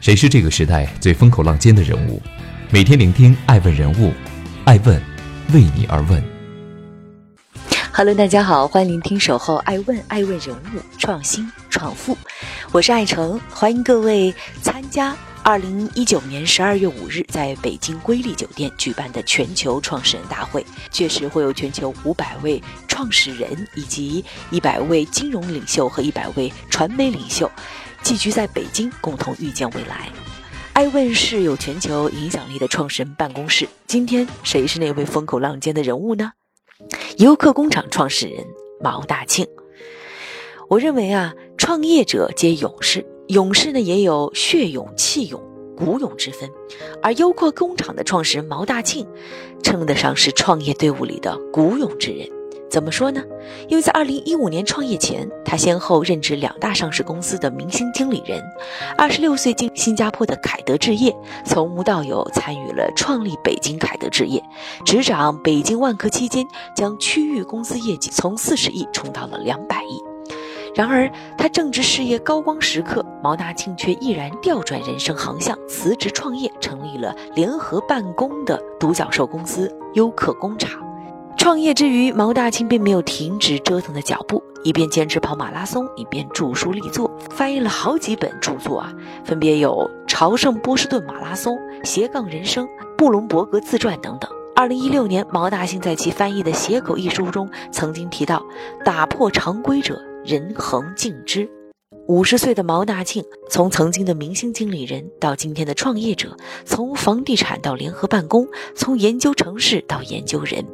[0.00, 2.22] 谁是这个时代最风口浪尖的人物？
[2.70, 4.14] 每天聆听爱问人物，
[4.64, 4.98] 爱问
[5.52, 6.22] 为你而问。
[7.92, 12.16] Hello，大家好，欢迎聆听守候爱问爱问人物创新创富，
[12.72, 20.64] 我是爱成，欢迎各位参加二零一九年十二月五日在北京瑰丽酒店举办的全球创始人大会。
[20.90, 27.50] 届时会有全球五百位创始人以及一百位金融领袖和一百位传媒领袖
[28.02, 30.10] 寄居在北京，共同预见未来。
[30.72, 33.68] 爱问是有全球影响力的创始人办公室。
[33.86, 36.32] 今天谁是那位风口浪尖的人物呢？
[37.18, 38.44] 优客工厂创始人
[38.80, 39.46] 毛大庆。
[40.68, 45.42] 我认为啊，创业者皆勇士，勇士呢也有血勇、气勇、
[45.76, 46.48] 骨勇之分。
[47.02, 49.06] 而优客工厂的创始人毛大庆，
[49.62, 52.28] 称得上是创业队伍里的骨勇之人。
[52.70, 53.20] 怎么说呢？
[53.68, 58.40] 因为在二零一五年创业前，他先后任职两大上市公司的明星经理人。
[58.96, 64.40] 二十六岁进新加坡的凯德置业，从无到有参与了创立北京凯德置业，
[64.84, 66.46] 执掌北京万科期间，
[66.76, 70.00] 将区域公司业绩从四十亿冲到了两百亿。
[70.72, 80.89] 然而，他正值事业高光时刻，毛大庆却毅然调转人生航向，辞职创业，成立了联合办公的独角兽公司优客工厂。
[81.40, 88.92] 创业之余，毛大庆并没有停止折腾的脚步，一边坚持跑马拉松，一边著书立作，翻译了好几本著作啊，
[89.24, 89.70] 分别有
[90.06, 94.30] 《朝圣波士顿马拉松》《斜杠人生》《布隆伯格自传》等等。
[94.54, 98.44] 二零一六年，毛大庆在其翻译的《斜狗》一书中曾经提到
[98.84, 101.48] ：“打破常规者，人恒敬之。”
[102.10, 110.66] 五十岁的毛大庆，从曾经的明星经理人到今天的创业者，从房地产到联合办公，从研究城市到研究人。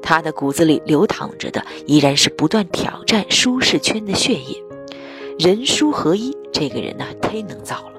[0.00, 4.64] 他的骨子里流淌着的依然是不断挑战舒适圈的血液，
[5.38, 6.34] 人书合一。
[6.50, 7.92] 这个人呢，忒能造了。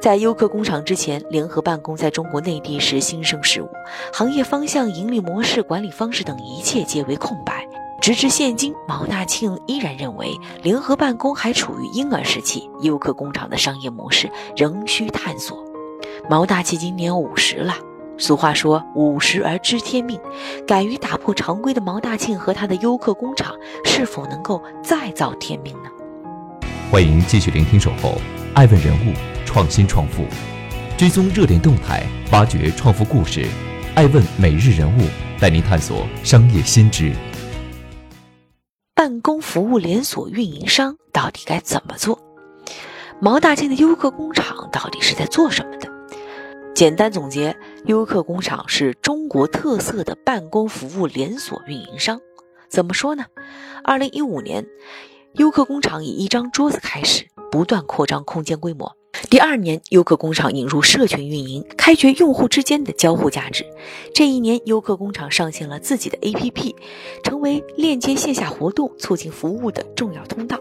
[0.00, 3.68] 在优客工厂之前，联合办公在中国内地是新生事物，
[4.12, 7.61] 行业方向、盈利模式、管理方式等一切皆为空白。
[8.02, 15.64] 直至现今，毛大庆依然认为联合办公还处于婴儿时期，优客工厂的商业模式仍需探索。
[16.28, 17.72] 毛大庆今年五十了。
[18.18, 20.18] 俗话说“五十而知天命”，
[20.66, 23.54] 敢于打破常规的毛大庆和他的优客工厂，
[23.84, 25.88] 是否能够再造天命呢？
[26.90, 28.08] 欢迎继续聆听《守候》，
[28.54, 29.12] 爱问人物，
[29.46, 30.24] 创新创富，
[30.98, 33.46] 追踪热点动态，挖掘创富故事。
[33.94, 35.02] 爱问每日人物
[35.38, 37.12] 带您探索商业新知。
[39.02, 42.20] 办公服务连锁运营商到底该怎么做？
[43.20, 45.88] 毛大庆的优客工厂到底是在做什么的？
[46.72, 52.20] 简单总结，优客工厂是中国特色的办公服务连锁运营商。
[52.68, 53.24] 怎么说呢？
[53.82, 54.64] 二零一五年，
[55.32, 58.92] 优客工厂以一张桌子开始，不断扩张空间规模。
[59.30, 63.64] 第二年，优客工厂引入社群运营，开掘用户之间的交互价值。
[64.14, 66.74] 这一年，优客工厂上线了自己的 APP，
[67.22, 70.58] 成为链接线下活动、促进服务的重要通道。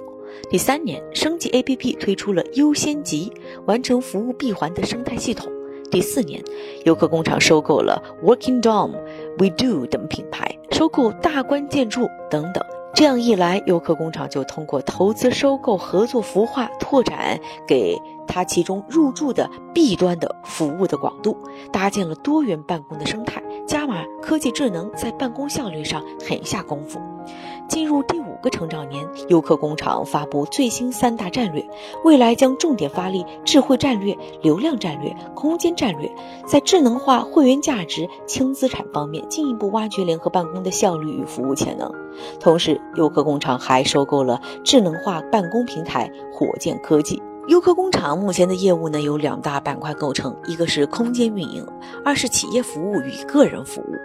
[0.50, 3.32] 第三年，升级 APP，推出了优先级，
[3.66, 5.50] 完成服务闭环的生态系统。
[5.90, 6.44] 第四年，
[6.86, 8.92] 优客工厂收购了 Working Dom、
[9.38, 12.64] We Do 等品牌，收购大观建筑等等。
[12.94, 17.98] 这样一来，优客工厂就通过投资、收购、合作孵化、拓展，给
[18.34, 21.36] 它其中入驻的 B 端的服务的广度，
[21.69, 26.97] 搭建了多元办公的生态，加码科技智能，在办公效率上狠下功夫。
[27.68, 31.70] 进入第五个成长年，优客工厂发布最新三大战略，
[32.06, 36.09] 未来将重点发力智慧战略、流量战略、空间战略，
[36.47, 41.94] 在智能化、会员价值、轻资产方面进一步挖掘联合办公的效率与服务潜能。
[42.40, 47.22] 同时，优客工厂还收购了智能化办公平台火箭科技。
[47.47, 51.66] 优客工厂目前的业务呢，由两大板块构成，一个是空间运营，
[52.06, 53.96] 二是企业服务与个人服务。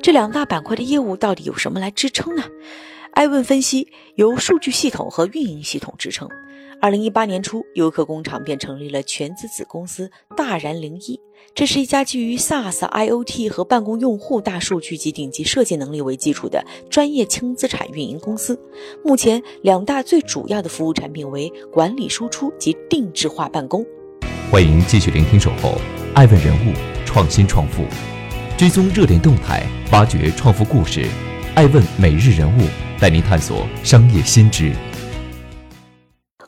[0.00, 2.42] 这两大板块的业务到底有什么来支撑呢？
[3.12, 6.28] 艾问分析，由数据系统和运营系统支撑。
[6.80, 11.18] 二零一八年初，优客工厂便成立了全资子公司大然零一，
[11.52, 18.56] 这是一家基于 SaaS、IoT 和办公用户大数据及顶级设计能力为基础的专业轻资产运营公司。
[19.04, 23.84] 目前两大最主要的服务产品为管理输出及定制化办公。
[24.48, 25.70] 欢迎继续聆听《守候》，
[26.14, 26.72] 爱问人物，
[27.04, 27.82] 创新创富，
[28.56, 31.04] 追踪热点动态，挖掘创富故事。
[31.56, 32.87] 爱问每日人物。
[33.00, 34.72] 带您探索商业新知。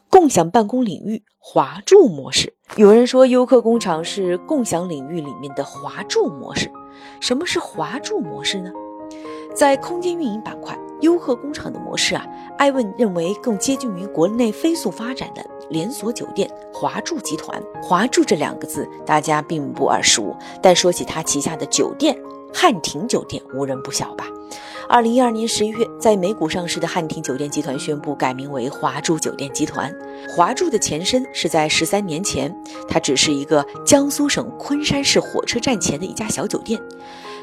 [0.08, 6.68] 共享办公领域华住模式，有人说优客工厂是共享领域里面的华住模式。
[7.20, 8.72] 什么是华住模式呢？
[9.54, 12.26] 在空间运营板块，优客工厂的模式啊，
[12.58, 17.62] 艾问认为更接近于国内飞速发展的连锁酒店华住集团。
[17.80, 22.16] 华住这两个字大家并不耳熟，但说起它旗下的酒店
[22.52, 24.26] 汉庭酒店，无人不晓吧？
[24.88, 29.94] 二零一二年十一月，在美股上市的汉庭酒店集团宣布改名为华住酒店集团。
[30.34, 32.54] 华住的前身是在十三年前，
[32.88, 36.80] 它只是一个江苏省昆山市火车站前的一家小酒店，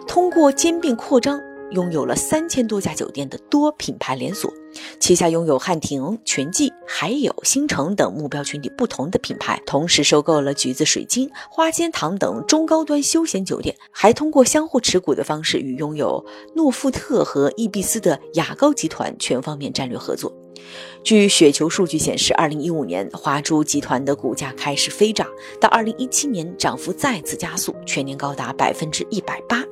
[0.07, 1.39] 通过兼并扩张。
[1.71, 4.49] 拥有了三千多家酒店的多品牌连锁，
[4.99, 16.25] 旗下拥有汉庭、全季、还有星城等目标群体不同的品牌，同时收购了橘子水晶、花间堂等中高端休闲酒店，还通过相互持股的方式与拥有
[16.55, 20.33] 诺富特和易必思的雅高集团全方面战略合作。
[21.03, 25.27] 据雪球数据显示，二零一五年华住集团的股价开始飞涨，
[25.61, 29.63] 到二零一七年涨幅再次加速，全年高达百分之一百八。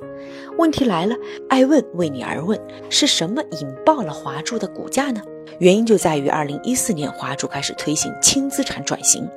[0.58, 1.16] 问题来了，
[1.50, 2.60] 爱问为你而问：
[2.90, 5.22] 是什么引爆了华住的股价呢？
[5.60, 9.28] 原因就在于二零一四年华住开始推行轻资产转型。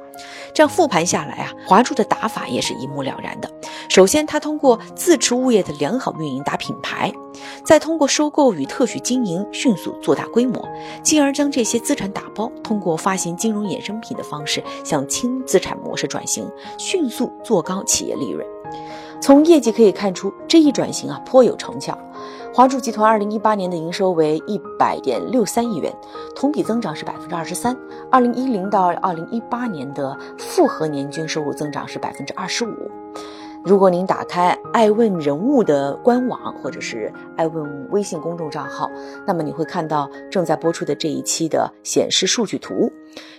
[0.54, 3.50] 这样复盘下来啊，华住的打法也是一目了然的。
[3.88, 7.12] 首先，他通过自持物业的良好运营打品牌，
[7.64, 10.66] 再通过收购与特许经营迅速做大规模，
[11.02, 16.48] 进而将这些资产打包，通过发行金融衍生品的方式向轻资产模式转型，
[16.78, 18.44] 迅速做高企业利润。
[19.20, 21.98] 从业绩可以看出，这一转型啊颇有成效。
[22.54, 25.94] 华住集团二零一八年的营收为一百点六三亿元，
[26.34, 27.76] 同比增长是百分之二十三。
[28.10, 32.90] 二零一零到二零一八年的复合年均收入增长是百分之二十五。
[33.64, 38.90] 如果您打开爱问人物的官网或者是爱问微信公众账号，
[39.26, 42.90] 那么你会看到正在播出的这一期的显示数据图，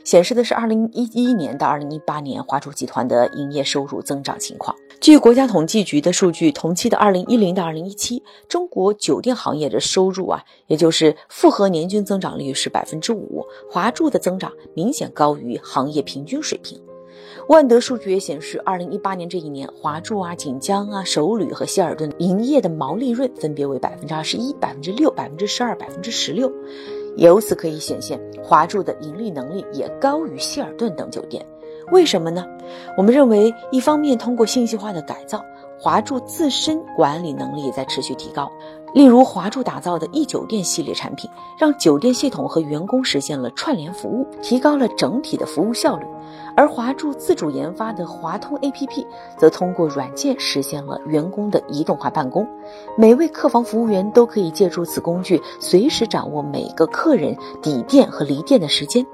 [0.04, 4.76] 显示的是二零一一年到二零一八年华住集团的营业收入增长情况。
[5.00, 16.80] 据国家统计局的数据，同期的二零一零到二零一七，中国酒店行业的收入啊，也就是复合年均增长率是百分之五，华住的增长明显高于行业平均水平。
[17.50, 26.52] 万德数据也显示，二零一八年这一年，华住啊、锦江啊、首旅和希尔顿营业的毛利润分别为百分之二十一、百分之六、百分之十二、百分之十六，
[27.18, 31.44] 由此可以显现，华住的盈利能力也高于希尔顿等酒店。
[31.92, 32.46] 为什么呢？
[32.96, 35.44] 我们认为，一方面通过信息化的改造，
[35.80, 38.48] 华住自身管理能力也在持续提高。
[38.94, 46.06] 例如，华住打造的一酒店系列产品，让酒店系统和员工实现了串联服务，提高了整体的服务效率。
[46.56, 49.06] 而华住自主研发的华通 APP，
[49.38, 52.48] 则通过软件实现了员工的移动化办公，
[52.98, 59.06] 每位客房服务员都可以借助此工具，随时掌握每个客人抵店和离店的时间。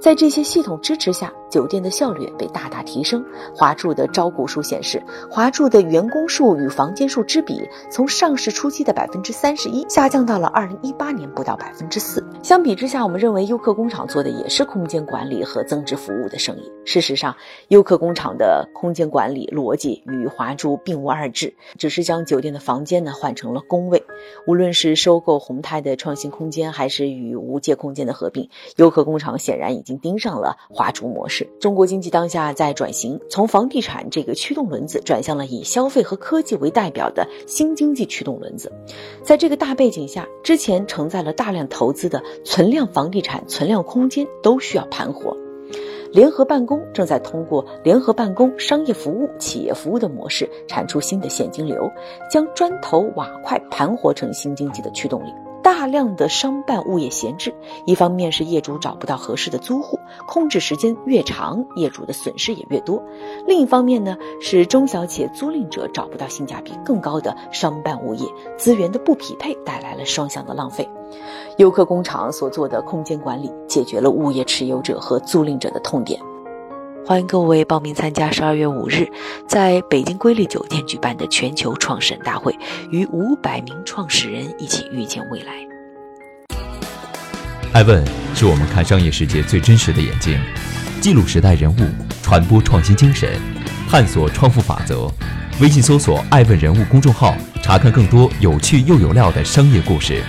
[0.00, 3.22] 在这些系统支持下，酒店的效率被大大提升。
[3.54, 12.26] 华住的招股书显示，华住的员工数与房间数之比，从上市初期的百分之三十一下降到了二零一八年不到百分之四。
[12.42, 16.72] 相比之下，我们认为优客工厂做的也是空间管理和增值服务的生意。
[16.86, 17.36] 事实上，
[17.68, 24.02] 优客工厂的空间管理逻辑与华住并无二致，只是将酒店的房间呢换成了工位。
[24.46, 30.00] 无论是收购宏泰的创新空间，还是与无界空间的合并，优客工厂显然已经。
[30.00, 31.39] 盯上了华住模式。
[31.60, 38.72] 中国经济当下在转型，从房地产这个驱动轮子转向了以消费和科技为代表的新经济驱动轮子。
[39.22, 45.36] 在这个大背景下，之前承载了大量投资的存量房地产、存量空间都需要盘活。
[46.12, 51.88] 联合办公正在通过联合办公、商业服务、企业服务的模式产出新的现金流，
[52.28, 55.28] 将砖头瓦块盘活成新经济的驱动力。
[55.62, 63.02] 大量的商办物业闲置，一方面是业主找不到合适的租户，空置时间越长，业主的损失也越多；
[63.46, 68.26] 另一方面呢，是中小企业租赁者找不到性价比更高的商办物业，
[68.56, 70.88] 资源的不匹配带来了双向的浪费。
[71.58, 76.20] 优客工厂所做的空间管理，解决了物业持有者和租赁者的痛点。
[77.06, 79.08] 欢迎各位报名参加十二月五日
[79.48, 82.54] 在北京瑰丽酒店举办的全球创始人大会，
[82.90, 85.52] 与五百名创始人一起遇见未来。
[87.72, 88.04] 爱问
[88.34, 90.38] 是我们看商业世界最真实的眼睛，
[91.00, 91.78] 记录时代人物，
[92.22, 93.28] 传播创新精神，
[93.88, 95.10] 探索创富法则。
[95.60, 100.22] 微信搜索“爱问人物”公众号，查看更多有趣又有料的商业故事。